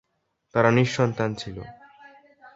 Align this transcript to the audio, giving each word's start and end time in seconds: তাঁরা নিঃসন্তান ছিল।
তাঁরা 0.53 0.69
নিঃসন্তান 0.71 1.29
ছিল। 1.33 1.57